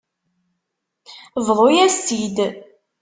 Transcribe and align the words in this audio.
Bḍut-as-tt-id. 1.45 2.37